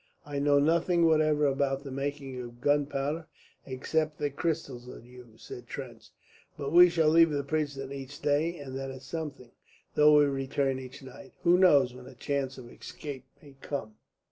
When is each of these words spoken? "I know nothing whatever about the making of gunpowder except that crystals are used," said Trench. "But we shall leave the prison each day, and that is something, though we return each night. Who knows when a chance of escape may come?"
"I 0.25 0.39
know 0.39 0.57
nothing 0.57 1.05
whatever 1.05 1.45
about 1.45 1.83
the 1.83 1.91
making 1.91 2.41
of 2.41 2.59
gunpowder 2.59 3.27
except 3.67 4.17
that 4.17 4.35
crystals 4.35 4.89
are 4.89 4.97
used," 4.99 5.41
said 5.43 5.67
Trench. 5.67 6.09
"But 6.57 6.71
we 6.71 6.89
shall 6.89 7.07
leave 7.09 7.29
the 7.29 7.43
prison 7.43 7.91
each 7.93 8.19
day, 8.19 8.57
and 8.57 8.75
that 8.79 8.89
is 8.89 9.03
something, 9.03 9.51
though 9.93 10.17
we 10.17 10.25
return 10.25 10.79
each 10.79 11.03
night. 11.03 11.33
Who 11.43 11.55
knows 11.55 11.93
when 11.93 12.07
a 12.07 12.15
chance 12.15 12.57
of 12.57 12.71
escape 12.71 13.25
may 13.43 13.57
come?" 13.61 13.97